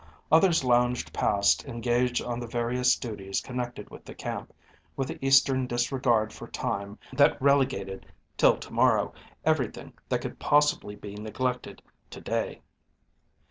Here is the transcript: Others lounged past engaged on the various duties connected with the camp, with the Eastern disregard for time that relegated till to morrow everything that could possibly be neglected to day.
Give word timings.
Others 0.31 0.63
lounged 0.63 1.13
past 1.13 1.63
engaged 1.65 2.23
on 2.23 2.39
the 2.39 2.47
various 2.47 2.95
duties 2.95 3.39
connected 3.39 3.87
with 3.91 4.03
the 4.03 4.15
camp, 4.15 4.51
with 4.95 5.09
the 5.09 5.23
Eastern 5.23 5.67
disregard 5.67 6.33
for 6.33 6.47
time 6.47 6.97
that 7.13 7.39
relegated 7.39 8.07
till 8.35 8.57
to 8.57 8.73
morrow 8.73 9.13
everything 9.45 9.93
that 10.09 10.21
could 10.21 10.39
possibly 10.39 10.95
be 10.95 11.13
neglected 11.13 11.83
to 12.09 12.19
day. 12.19 12.63